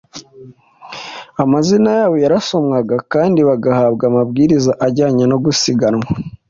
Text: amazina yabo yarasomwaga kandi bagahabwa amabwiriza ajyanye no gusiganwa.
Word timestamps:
amazina 1.43 1.89
yabo 1.97 2.15
yarasomwaga 2.23 2.95
kandi 3.13 3.39
bagahabwa 3.49 4.03
amabwiriza 4.11 4.71
ajyanye 4.87 5.23
no 5.31 5.37
gusiganwa. 5.43 6.07